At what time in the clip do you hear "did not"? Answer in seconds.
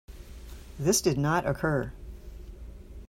1.01-1.45